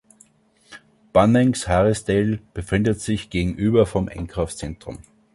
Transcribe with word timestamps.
Bunnings 1.13 1.67
Harrisdale 1.67 2.39
befindet 2.55 2.99
sich 2.99 3.29
gegenüber 3.29 3.85
vom 3.85 4.07
Einkaufszentrum. 4.07 4.97